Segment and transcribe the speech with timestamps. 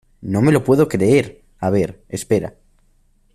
[0.33, 1.43] ¡no me lo puedo creer!
[1.59, 2.55] a ver, espera.